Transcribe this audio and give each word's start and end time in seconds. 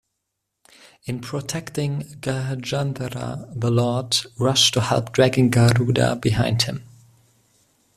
In 1.03 1.19
protecting 1.21 1.99
Gajendhra 2.21 3.47
the 3.55 3.69
Lord 3.69 4.17
rushed 4.39 4.73
to 4.73 4.81
help 4.81 5.11
dragging 5.13 5.51
Garuda 5.51 6.15
behind 6.15 6.63
Him. 6.63 6.83